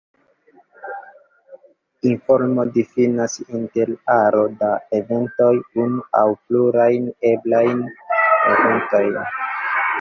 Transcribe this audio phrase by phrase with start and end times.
[2.11, 3.89] Informo difinas, inter
[4.21, 4.71] aro da
[5.03, 5.53] eventoj,
[5.87, 7.87] unu aŭ plurajn eblajn
[8.57, 9.25] eventojn.